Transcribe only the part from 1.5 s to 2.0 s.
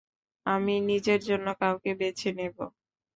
কাউকে